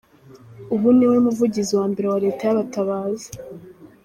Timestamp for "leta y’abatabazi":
2.25-3.29